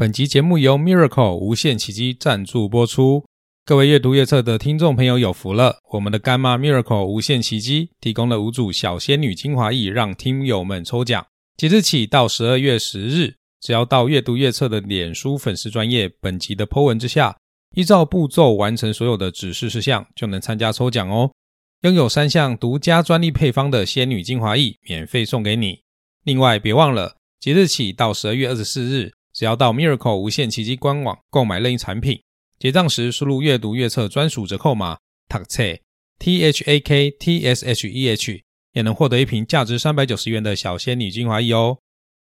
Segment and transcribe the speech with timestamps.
[0.00, 3.24] 本集节目由 Miracle 无限奇迹赞助播出。
[3.64, 11.26] 各位阅读阅测的听众朋友有福了，我们的干妈 Miracle 无限奇迹提供了五组小仙女精华液，让听友们抽奖。
[11.56, 17.36] 即日起到十二月十日，只要到阅读阅测的脸书粉丝专业本集的 po 文之下，
[17.74, 21.32] 依照步骤完成所有的指示事项，就能参加抽奖哦。
[21.80, 25.80] 拥有三项独家专利配方的仙女精华液，免费送给你。
[26.22, 32.20] 另外，别忘了即日起到十二月二十四日，只要到 Miracle 无限奇迹官网购买任意产品，
[32.58, 34.98] 结账时输入阅读阅测专属折扣码
[35.28, 35.78] TAKTSH
[36.18, 41.78] T H A K T S H E H，也能获得一瓶价值三百九十元的小仙女精华液哦。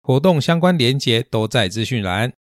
[0.00, 2.32] 活动相关链接都在资讯栏。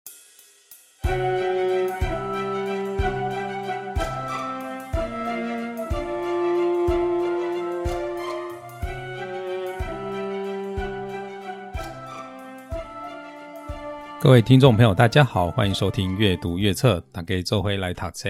[14.22, 18.28] 各位听众朋友，大家好，欢迎收听阅读阅测，打给周辉来读册。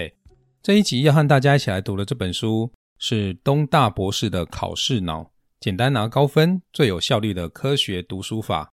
[0.62, 5.22] 这一集要和大家一起来读的这本书是东大博士的《考试脑》，
[5.58, 8.70] 简单拿高分，最有效率的科学读书法。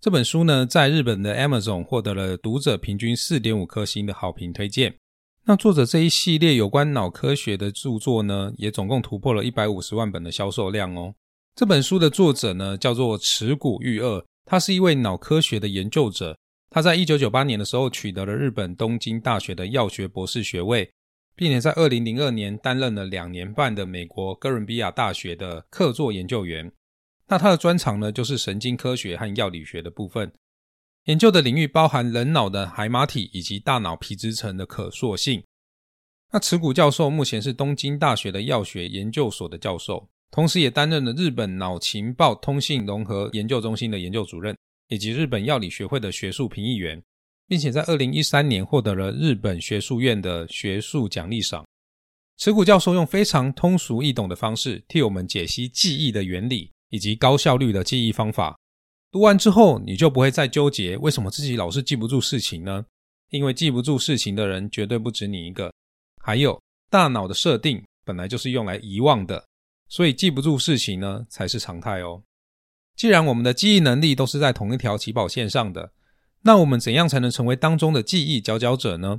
[0.00, 4.94] 这本书呢，在日本的 Amazon 获得了读者平均四点五颗星的好评推荐。
[5.46, 11.12] 那作者这一系列有关脑科学的著作呢，也总共突破了一百五十万本的销售量哦。
[11.56, 16.36] 这本书的作者呢，叫做池谷裕二，他是一位脑科学的研究者。
[16.70, 20.88] 他在一九九八年的时候取得了日本东京大学的药学博士学位，
[21.34, 26.70] 并且在二零零二年担任了两年半的美国哥伦比亚大学的客座研究员。
[27.26, 30.32] 那他的专长呢，就是神经科学和药理学的部分，
[31.06, 35.42] 研究的领域包含人脑的海马体以及大脑皮质层的可塑性。
[36.32, 44.56] 那池谷教授目前是东京大学的药学研究所的教授，同时也担任了日本脑情报通信融合研究中心的研究主任。
[44.90, 47.02] 以及日本药理学会的学术评议员，
[47.46, 51.64] 并且在二零一三年获得了日本学术院的学术奖励赏。
[52.36, 58.58] 池谷教授用非常通俗易懂的方式替我们解析记忆的原理以及高效率的记忆方法。
[59.10, 62.84] 读完之后，你就不会再纠结为什么自己老是记不住事情呢？
[63.30, 65.72] 因为记不住事情的人绝对不止你一个。
[66.22, 69.44] 还有，大脑的设定本来就是用来遗忘的，
[69.88, 72.22] 所以记不住事情呢才是常态哦。
[72.96, 75.92] 既然我们的记忆能力都是在同一条起跑线上的，
[76.42, 79.18] 那我们怎样才能成为当中的记忆佼佼者呢？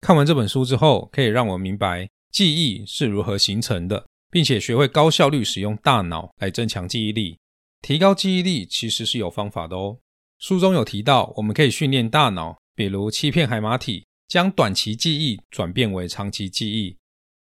[0.00, 7.38] 看完这本书之后，可以让我明白记忆是如何形成的，并且学会高效率使用大脑来增强记忆力。
[7.80, 9.98] 提高记忆力其实是有方法的哦。
[10.38, 16.96] 书中有提到，我们可以训练大脑，比如欺骗海马体，将短期记忆转变为长期记忆；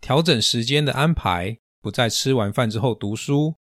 [0.01, 3.55] 调整时间的安排，不再吃完饭之后读书。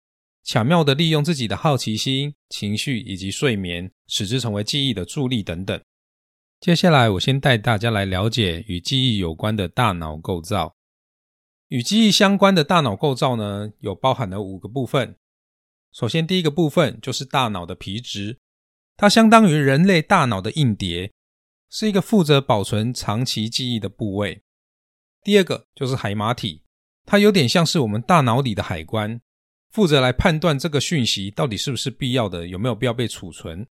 [0.45, 5.81] 巧妙地利用自己的好奇心、情绪以及睡眠，使之成为记忆的助力等等。
[6.61, 10.77] 接下来，我先带大家来了解与记忆有关的大脑构造。
[11.69, 15.17] 与记忆相关的大脑构造呢，有包含了五个部分。
[15.93, 18.39] 首先，第一个部分就是大脑的皮质，
[18.97, 21.13] 它相当于人类大脑的硬碟，
[21.71, 24.43] 是一个负责保存长期记忆的部位。
[25.23, 26.63] 第二个就是海马体，
[27.07, 29.21] 它有点像是我们大脑里的海关。
[29.73, 33.67] 负责来判断这个讯息到底是不是必要的，有没有必要被储存。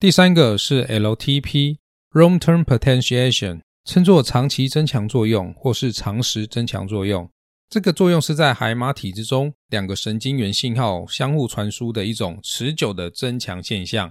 [0.00, 7.30] 第三个是 LTP（Long-Term Potentiation），称作长期增强作用或是长时增强作用。
[7.70, 14.10] 这个作用是在海马体之中两个神经元信号相互传输的一种持久的增强现象，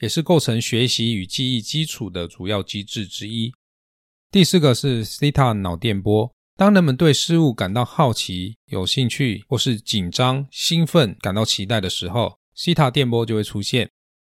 [0.00, 3.52] 也是构成学习与记忆基础的主要机制之一。
[4.30, 6.30] 第四个是 Theta 脑电波。
[6.56, 13.90] 当人们对事物感到好奇、有兴趣，或是紧张、兴奋、感到期待的时候，西塔电波就会出现。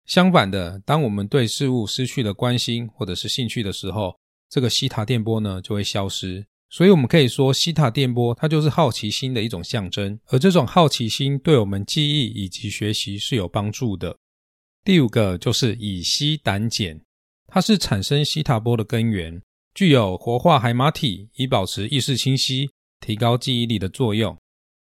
[0.06, 6.46] 相反的，当我们对事物失去了关心或者是兴趣的时候，这个西塔电波呢就会消失。
[6.70, 14.18] 所以，我们可以说，西塔电波它就是好奇心的一种象征，而这种好奇心对我们记忆以及学习是有帮助的。
[14.82, 17.00] 第五个就是乙烯胆碱，
[17.46, 19.40] 它是产生西塔波的根源。
[19.74, 24.36] 具有活化海马体以保持意识清晰、提高记忆力的作用。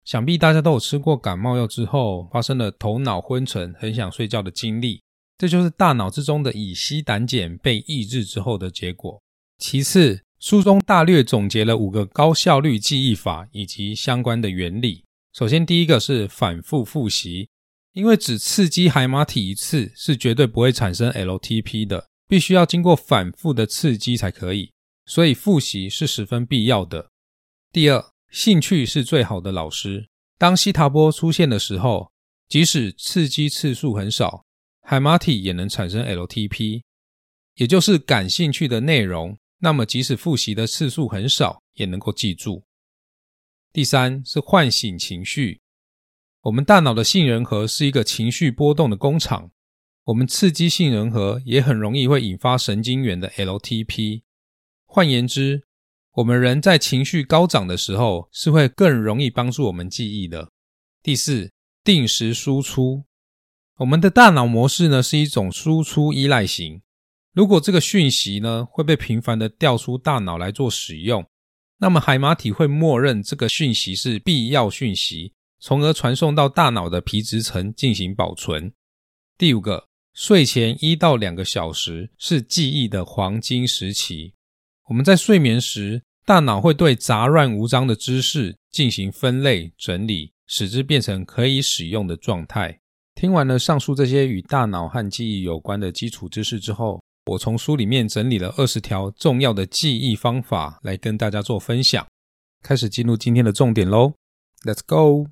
[0.04, 5.00] 想必大家都有吃过感冒药之后发生了头脑昏沉、很想睡觉的经历，
[5.38, 9.22] 这就是大脑之中的乙烯胆碱被抑制之后的结果。
[9.58, 15.04] 其次，书中大略总结了五个高效率记忆法以及相关的原理。
[15.32, 17.48] 首先，第一个是反复复习，
[17.92, 24.72] 因为只刺激海马体一次是绝对不会产生 LTP 的，必须要经过反复的刺激才可以。
[25.10, 27.10] 所以复习是十分必要的。
[27.72, 30.08] 第二，兴趣是最好的老师。
[30.38, 32.12] 当西塔波出现的时候，
[32.48, 34.44] 即使刺激次数很少，
[34.82, 36.82] 海马体也能产生 LTP。
[37.56, 42.62] 也就是感兴趣的内容，那么即使复习的次数很少，也能够记住。
[43.72, 45.60] 第三是唤醒情绪，
[46.42, 49.50] 我们大脑的杏仁核是一个情绪波动的工厂，
[50.04, 54.22] 我们刺激杏仁核也很容易会引发神经元的 LTP。
[54.92, 55.62] 换言之，
[56.14, 60.50] 我们人在情绪高涨的时候，是会更容易帮助我们记忆的。
[61.00, 61.52] 第四，
[61.84, 63.04] 定时输出。
[63.76, 66.82] 我们的大脑模式呢是一种输出依赖型。
[67.32, 71.24] 如果这个讯息呢会被频繁的调出大脑来做使用，
[71.78, 78.72] 那么海马体会默认这个讯息是必要讯息，从而传送到大脑的皮质层进行保存。
[79.38, 84.34] 第五个，睡前一到两个小时是记忆的黄金时期。
[84.90, 92.80] 我们在睡眠时，大脑会对杂乱无章的知识进行分类整理，使之变成可以使用的状态。
[93.14, 102.04] 听完了上述这些与大脑和记忆有关的基础知识之后，我从书里面整理了二十条重要的记忆方法来跟大家做分享。
[102.60, 104.14] 开始进入今天的重点喽
[104.64, 105.28] ，Let's go！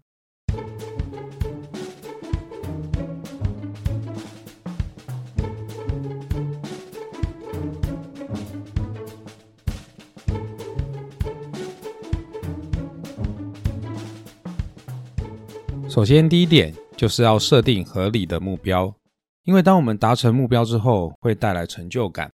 [15.99, 16.73] 首先，第一点。
[16.97, 18.95] 就是要设定合理的目标，
[19.43, 22.33] 因为当我们达成目标之后，会带来成就感，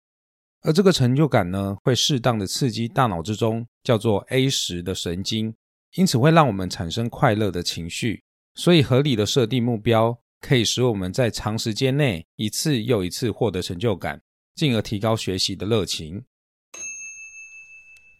[0.60, 5.54] 而这个成就感呢，会适当的刺激大脑之中叫做 A 十的神经，
[5.94, 8.22] 因此会让我们产生快乐的情绪。
[8.54, 14.20] 所以，合理的设定目标，可以使我们在长时间内一次又一次获得成就感，
[14.54, 16.22] 进而提高学习的热情。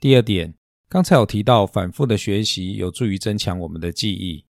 [0.00, 0.55] 第二点，
[0.88, 4.44] 刚才有提到，反复的学习有助于增强我们的记忆。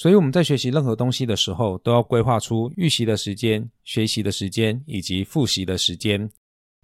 [0.00, 6.30] 所以我们在学习任何东西的时候，都要规划出预习的时间、学习的时间以及复习的时间。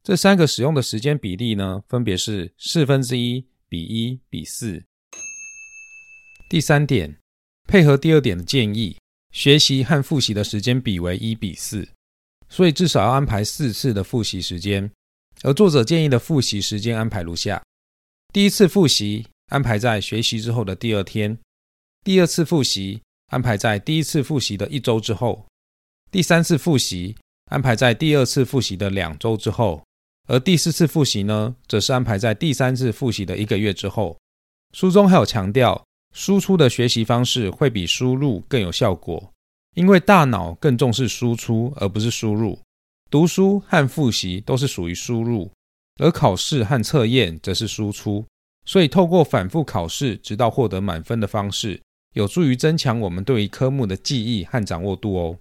[0.02, 4.84] 这三个使用的时间比例呢，分别是四分之一比一比四。
[6.50, 7.18] 第三点，
[7.66, 8.98] 配合第二点的建议，
[9.32, 11.88] 学习和复习的时间比为一比四，
[12.50, 14.92] 所以至少要安排四次的复习时间。
[15.42, 17.64] 而作者建议的复习时间安排如下：
[18.34, 21.38] 第一次复习安排在学习之后的第二天，
[22.04, 23.00] 第二次复习。
[23.26, 25.46] 安排在第一次复习的一周之后，
[26.11, 27.17] 第三次复习
[27.50, 29.82] 安排在第二次复习的两周之后，
[30.28, 34.17] 而第四次复习呢，则是安排在第三次复习的一个月之后。
[34.73, 35.84] 书中还有强调，
[36.14, 39.32] 输出的学习方式会比输入更有效果，
[39.75, 42.58] 因为大脑更重视输出而不是输入。
[43.11, 45.50] 读书和复习都是属于输入，
[46.02, 48.25] 而考试和测验则是输出。
[48.64, 51.81] 所以，透过反复考试，直到获得满分的方式。
[52.16, 55.36] 有助于增强我们对于科目的记忆和掌握度哦。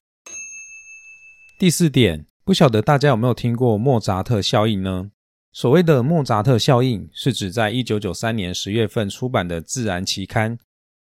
[1.58, 5.10] 第四点，不晓得大家有没有听过莫扎特效应呢？
[5.54, 10.58] 所谓的莫扎特效应，是指在一九九三年十月份出版的《自然》期刊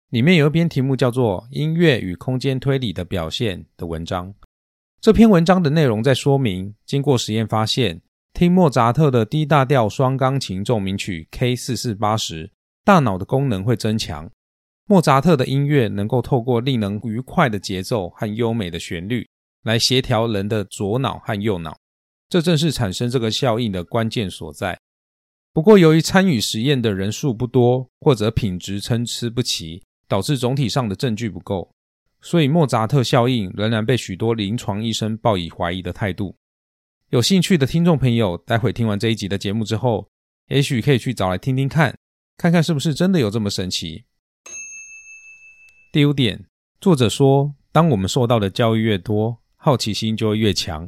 [0.10, 4.34] 里面有一篇题目叫做《音乐与空间推理的表现》的文章。
[5.02, 12.54] 这篇文章的内容在说明，经过实验发现，听莫扎特的 D 大调双钢琴奏鸣曲 K 四四八时，
[12.86, 14.32] 大脑的功能会增强。
[14.90, 19.28] 莫扎特的音乐能够透过令人愉快的节奏和优美的旋律
[19.64, 21.78] 来协调人的左脑和右脑，
[22.30, 24.80] 这正是产生这个效应的关键所在。
[25.52, 31.70] 不过，由于参与实验的人数不多，或者品质参差不齐，导致总体上的证据不够，
[32.22, 36.34] 所以莫扎特效应仍然被许多临床医生抱以怀疑的态度。
[37.10, 40.08] 有兴趣的听众朋友，待会听完这一集的节目之后，
[40.48, 41.98] 也许可以去找来听听看，
[42.38, 44.06] 看看是不是真的有这么神奇。
[45.98, 46.46] 第五点，
[46.80, 50.88] 作者说，当我们受到的教育越多，好奇心就会越强。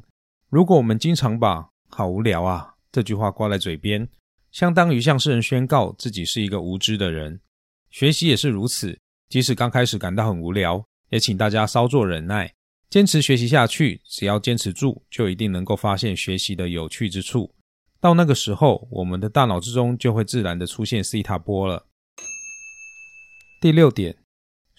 [0.52, 4.08] 如果我们经常把“好无聊啊”这句话挂在嘴边，
[4.52, 7.42] 相当于向世人宣告自己是一个无知的人。
[7.90, 9.00] 学习也是如此，
[9.30, 12.54] 即使刚开始感到很无聊，也请大家稍作忍耐，
[12.88, 14.00] 坚持学习下去。
[14.06, 17.52] 只要坚持住，就一定能够发现学习的有趣之处。
[18.00, 21.88] 到那个时候，我们的大脑之中就会自然的出现西塔波了。
[23.60, 24.19] 第六点。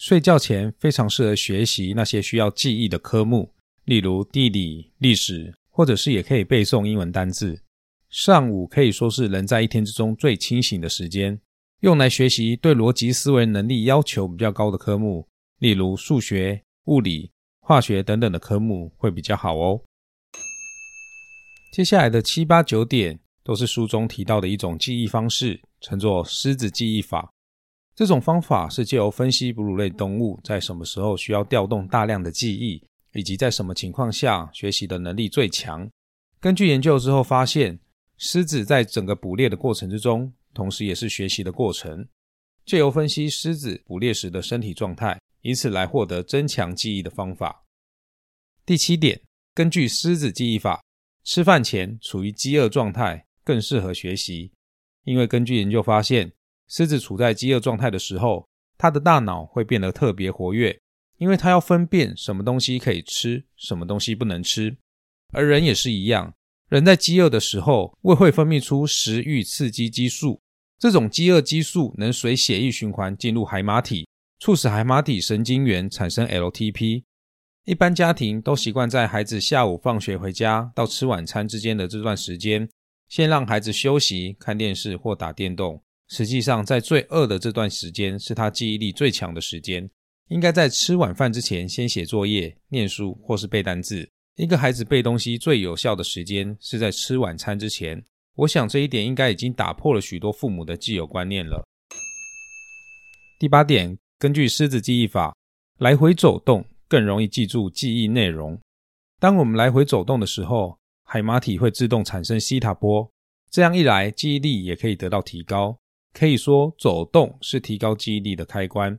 [0.01, 3.53] 睡觉前非常适合学习那些需要记忆的科目，
[3.85, 7.63] 例如地理、历史，或者是也可以背诵英文单字。
[8.09, 11.39] 上午可以说是人在一天之中最清醒的时间，
[11.81, 15.29] 用来学习对逻辑思维能力要求比较高的科目，
[15.59, 17.31] 例如数学、物理、
[17.61, 19.83] 化学等等的科目会比较好哦。
[21.75, 27.31] 接下来的七八九点都是书中提到的一种记忆方式，称作狮子记忆法。
[28.01, 35.87] 这种方法是借由分析哺乳类动物在什么时候需要调动大量的记忆，以及在什么情况下学习的能力最强，
[36.41, 37.79] 根据研究之后发现，
[38.17, 42.09] 狮子在整个捕猎的过程之中，同时也是学习的过程。
[42.65, 47.67] 借由分析狮子捕猎时的身体状态，以此来获得增强记忆的方法。
[48.65, 49.21] 第七点，
[49.55, 50.83] 根据狮子记忆法，
[51.23, 54.53] 吃饭前处于饥饿状态更适合学习，
[55.05, 56.33] 因为根据研究发现，
[56.71, 58.49] 狮子处在饥饿状态的时候，
[58.79, 60.79] 它的大脑会变得特别活跃，
[61.19, 64.77] 因为它要分辨什么东西可以吃，什么东西不能吃。
[65.33, 66.33] 而人也是一样，
[66.69, 70.41] 人在饥饿的时候，胃会分泌出食欲刺激激素。
[70.79, 74.09] 这种饥饿激素能随血液循环进入海马体，
[74.39, 77.03] 促使海马体神经元产生 LTP。
[77.65, 82.69] 一般家庭都习惯在孩子下午放学回家到吃晚餐之间的这段时间，
[83.09, 85.83] 先让孩子休息、看电视或打电动。
[86.11, 89.89] 实际上，在最饿的这段时间是他记忆力最强的时间，
[90.27, 94.11] 应该在吃晚饭之前先写作业、念书或是背单字。
[94.35, 98.05] 一个孩子背东西最有效的时间是在吃晚餐之前。
[98.35, 101.65] 我想这一点应该已经打破了许多父母的既有观念了。
[103.39, 105.37] 第八点，根据狮子记忆法，
[105.79, 108.61] 来回走动更容易记住记忆内容。
[109.21, 113.09] 当我们来回走动的时候，海马体会自动产生西塔波，
[113.49, 115.79] 这样一来，记忆力也可以得到提高。
[116.13, 118.99] 可以说，走动是提高记忆力的开关。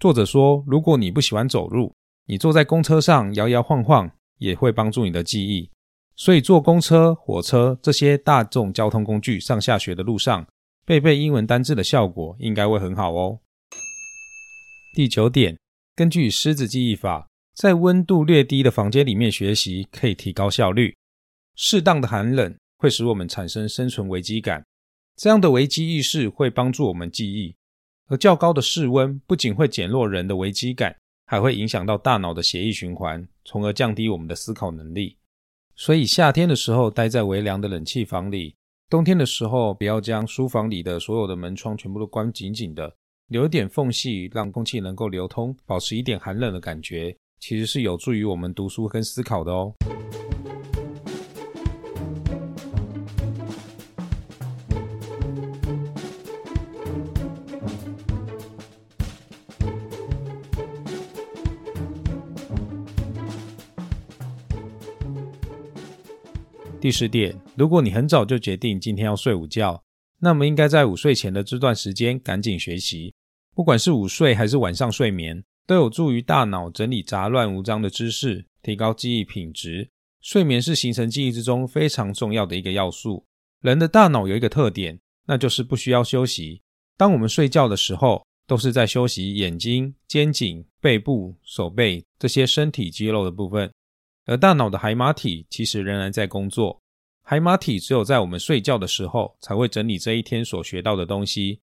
[0.00, 1.92] 作者说，如果你不喜欢走路，
[2.26, 5.70] 你坐在公车上摇摇晃晃，也会帮助你的记忆。
[6.16, 10.46] 所以，坐公车、火车这些大众交通工具上下学的路上，
[10.86, 13.38] 背背英文单字的效果应该会很好哦。
[14.94, 15.58] 第九点，
[15.94, 20.96] 根据狮子记忆法，在温度略低的房间里面学习可以提高效率。
[21.54, 24.64] 适当的寒冷会使我们产生生存危机感，
[25.16, 27.56] 这样的危机意识会帮助我们记忆。
[28.08, 30.94] 而较高的室温不仅会减弱人的危机感，
[31.26, 35.16] 还会影响到大脑的血液循环，从而降低我们的思考能力。
[35.74, 38.54] 所以夏天的时候待在微凉的冷气房里，
[38.88, 42.94] 冬天的时候不要将书房里的所有的门窗全部都关紧紧的，
[43.28, 49.74] 留一点缝隙，让空气能够流通，保持一点寒冷的感觉，其实是有助于我们读书跟思考的哦。
[66.86, 69.82] 第十点，如果你很早就决定今天要睡午觉，
[70.20, 73.12] 那么应该在午睡前的这段时间赶紧学习。
[73.56, 79.90] 不管是午睡还是晚上睡眠，都有助于大脑整理杂乱无章的知识，提高记忆品质。
[80.20, 83.24] 睡眠是形成记忆之中非常重要的一个要素。
[83.62, 86.62] 人的大脑有一个特点，那就是不需要休息。
[86.96, 93.68] 当我们睡觉的时候，都是在休息眼睛、肩颈、背部、手背这些身体肌肉的部分。
[94.26, 96.80] 而大脑的海马体其实仍然在工作。
[97.22, 101.60] 海马体只有在我们睡觉的时候，才会整理这一天所学到的东西，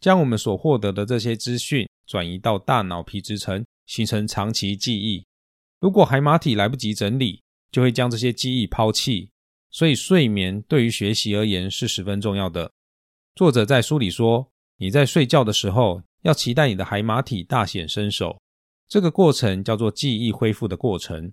[0.00, 5.24] 将我们所获得的这些资讯转移到大脑皮质层，形成长期记忆。
[5.80, 9.30] 如果海马体来不及整理，就会将这些记忆抛弃。
[9.70, 12.70] 所以，睡眠对于学习而言是十分重要的。
[13.34, 18.40] 作者在书里说：“你在睡觉的时候，要期待你的海马体大显身手。
[18.88, 21.32] 这个过程叫做记忆恢复的过程。”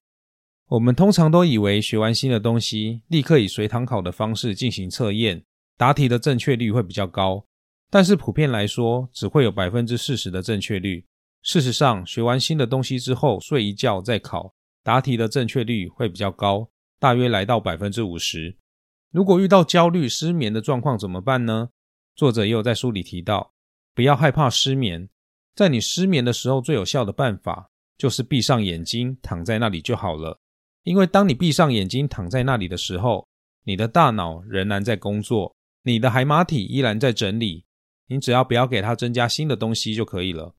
[0.72, 5.44] 我们通常都以为学完新的东西，立刻以随堂考的方式进行测验，
[5.76, 7.46] 答题的正确率会比较高。
[7.90, 11.06] 但是普遍来说，只会有百分之四十的正确率。
[11.42, 18.56] 事实上，学完新的东西之后，睡一觉再考，答题的正确率会比较高，大约来到百分之五十。
[19.12, 21.68] 如果遇到焦虑、失眠的状况怎么办呢？
[22.16, 23.52] 作者也有在书里提到，
[23.94, 25.10] 不要害怕失眠，
[25.54, 30.40] 在你失眠的时候，最有效的办法就是闭上眼睛，躺在那里就好了。
[30.84, 33.28] 因为当你闭上眼睛躺在那里的时候，
[33.64, 37.66] 你的大脑仍然在工作，你的海马体依然在整理。
[38.08, 40.54] 你只要不要给它增加新的东西就可以了。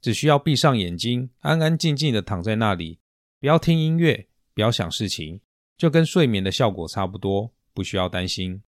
[0.00, 2.98] 只需要闭上眼睛，安安静静的躺在那里，
[3.40, 5.40] 不要听音乐，不要想事情，
[5.76, 8.62] 就跟睡眠的效果差不多，不需要担心。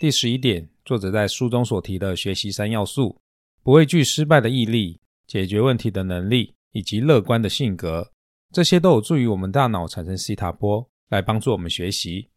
[0.00, 3.20] 第十一点，作者在书中所提的学习三要素：
[3.62, 8.12] 不畏惧失败的毅力、解决问题的能力以及乐观的性格。
[8.52, 12.28] 这些都有助于我们大脑产生西塔波，来帮助我们学习。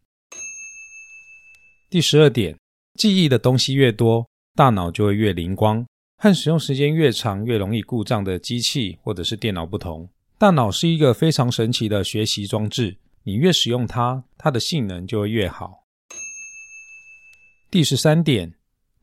[1.90, 2.56] 第十二点，
[2.94, 5.86] 记忆的东西越多，大脑就会越灵光。
[6.16, 10.08] 和使用时间越长、越容易故障的机器或者是电脑不同，
[10.38, 12.96] 大脑是一个非常神奇的学习装置。
[13.24, 15.84] 你越使用它，它的性能就会越好。
[17.70, 18.54] 第十三点，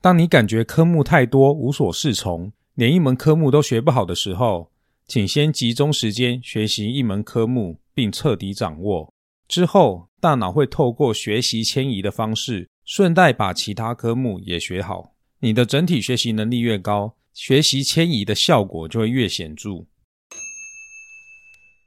[0.02, 4.72] 当你感觉科目太多、无所适从，连一门科目都学不好的时候，
[5.08, 9.14] 请先集中时间学习一门科目，并彻底掌握。
[9.48, 15.14] 之后，大脑会透过学习迁移的方式，顺带把其他科目也学好。
[15.42, 19.86] 你的整体学习能力越高，学习迁移的效果就会越显著。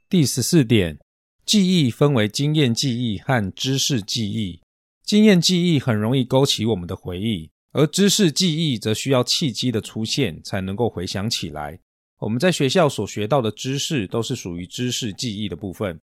[0.07, 0.99] 第十四点，
[1.45, 4.61] 记忆分为经验记忆和知识记忆。
[5.03, 11.79] 经验记忆很容易勾起我们的回忆，而知识记忆则需要契机的出现才能够回想起来。
[12.19, 15.99] 我们在学校所学到的知识都是属于知识记忆的部分。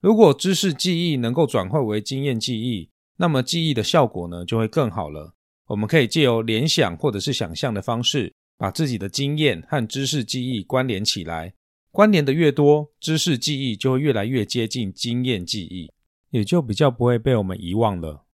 [0.00, 5.34] 如果知识记忆能够转换为经验记忆，那么记忆的效果呢就会更好了。
[5.66, 11.52] 我们可以借由联想或者是想象的方式，把自己的经验和知识记忆关联起来。
[11.90, 15.90] 关联的越多，知识记忆就会越来越接近经验记忆，
[16.30, 18.24] 也就比较不会被我们遗忘了。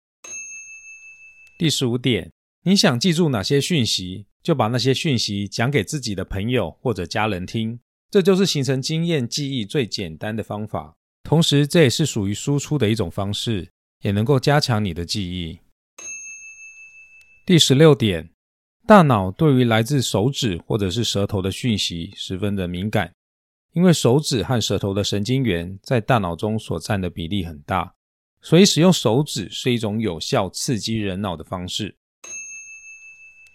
[1.58, 2.30] 第十五点，
[2.62, 10.94] 你想记住哪些讯息，就把那些讯息讲给自己的朋友或者家人听，这就是形成经验记忆最简单的方法。
[11.22, 13.66] 同时，这也是属于输出的一种方式，
[14.02, 15.58] 也能够加强你的记忆。
[17.46, 18.28] 第十六点，
[18.86, 23.14] 大脑对于来自手指或者是舌头的讯息十分的敏感，
[23.72, 27.94] 因为手指和舌头的神经元在大脑中所占的比例很大，
[28.42, 31.96] 所以使用手指是一种有效刺激人脑的方式。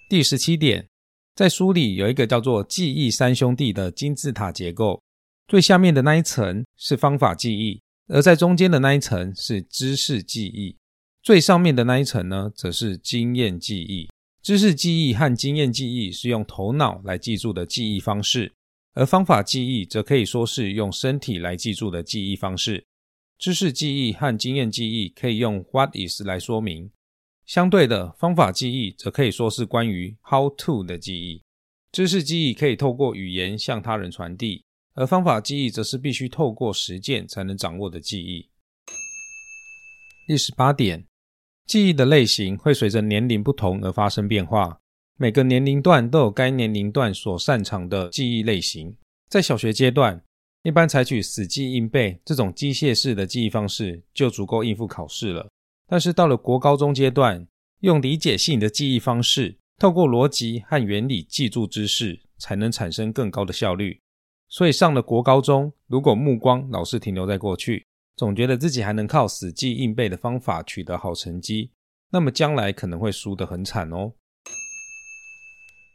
[0.09, 0.89] 第十七点，
[1.35, 4.99] 在书里有一个叫做“记忆三兄弟”的金字塔结构。
[5.47, 10.75] 最下面的那一层是方法记忆，而在中间的那一层是知识记忆，
[11.21, 14.09] 最上面的那一层呢，则是经验记忆。
[14.41, 18.51] 知识记忆和经验记忆是用头脑来记住的记忆方式，
[18.95, 22.83] 而方法记忆则可以说是用身体来记住的记忆方式。
[23.37, 26.89] 知识记忆和经验记忆可以用 “what is” 来说明，
[27.49, 31.41] 相对的方法记忆则可以说是关于 “how to” 的记忆。
[31.91, 34.63] 知识记忆可以透过语言向他人传递。
[34.93, 38.47] 而方法记忆则是必须透过实践才能掌握的记忆。
[40.27, 41.03] 第十八点，
[41.65, 44.79] 记忆的类型会随着年龄不同而发生变化。
[45.17, 48.95] 每个年龄段都有该年龄段所擅长的记忆类型。
[49.27, 50.23] 在小学阶段，
[50.61, 55.49] 一般采取死记硬背这种机械式的记忆方式就足够应付考试了。
[55.89, 57.47] 但是到了国高中阶段，
[57.79, 63.99] 用理解性的记忆方式，透过逻辑和原理记住知识，才能产生更高的效率。
[64.47, 71.71] 所以上了国高中，如果目光老是停留在过去，总觉得自己还能靠死记硬背的方法取得好成绩，
[72.11, 74.13] 那么将来可能会输得很惨哦。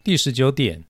[0.02, 0.85] 第十九点，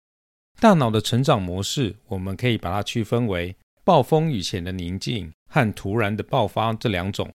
[0.61, 7.31] 大脑的成长模式，我们可以把它区分为暴风雨前的宁静和突然的爆发这两种。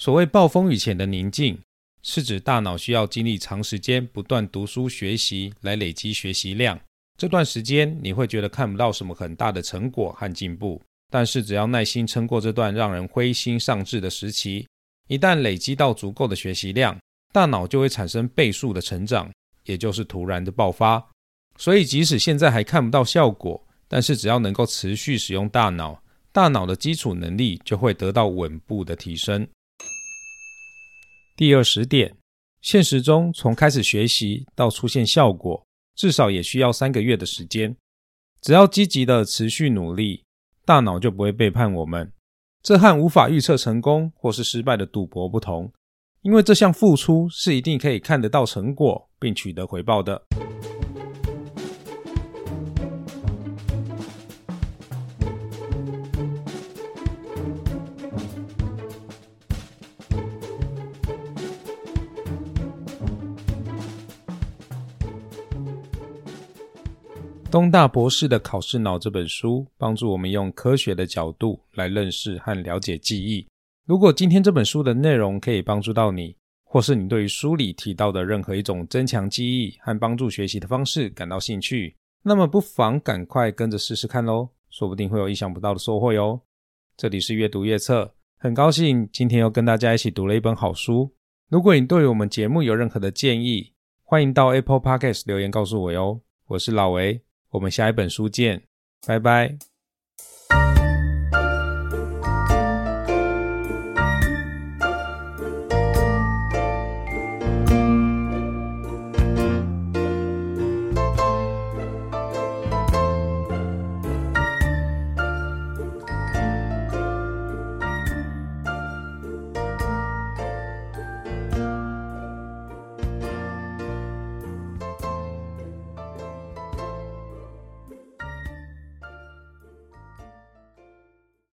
[0.00, 1.58] 所谓暴风雨前的宁静，
[2.02, 6.80] 是指大脑需要经历长时间不断读书学习来累积学习量。
[7.18, 14.66] 这段时间你会觉得看不到什么很大的成果和进步，但是只要耐心撑过这段让人灰心丧志的时期，
[15.06, 16.98] 一旦累积到足够的学习量，
[17.30, 19.30] 大脑就会产生倍数的成长，
[19.66, 21.06] 也就是突然的爆发。
[21.58, 29.46] 所以即使现在还看不到效果，但是只要能够持续使用大脑，大脑的基础能力就会得到稳步的提升。
[31.36, 32.16] 第二十点，
[32.60, 35.64] 现实中从开始学习到出现效果。
[35.96, 37.76] 至少也需要三个月的时间。
[38.40, 40.22] 只要积极的持续努力，
[40.64, 42.10] 大脑就不会背叛我们。
[42.62, 45.70] 这和无法预测成功或是失败的赌博不同，
[46.22, 50.22] 因为这项付出是一定可以看得到成果并取得回报的。
[67.50, 73.44] 东大博士的《考试脑》这本书，帮助我们用科学的角度来认识和了解记忆。
[73.86, 86.40] 如果今天这本书的内容可以帮助到你，或是你对于书里提到的任何一种增强记忆和帮助学习的方式感到兴趣，那么不妨赶快跟着试试看喽，说不定会有意想不到的收获哟。
[86.96, 91.12] 这里是阅读阅测，很高兴今天又跟大家一起读了一本好书。
[91.48, 93.72] 如果你对于我们节目有任何的建议，
[94.04, 96.20] 欢迎到 Apple Podcast 留言告诉我哟。
[96.46, 97.20] 我是老维。
[97.50, 98.62] 我们下一本书见，
[99.06, 99.69] 拜拜。